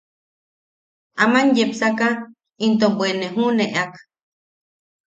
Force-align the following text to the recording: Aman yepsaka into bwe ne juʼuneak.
Aman 1.23 1.47
yepsaka 1.57 2.07
into 2.65 2.87
bwe 2.97 3.09
ne 3.19 3.27
juʼuneak. 3.35 3.93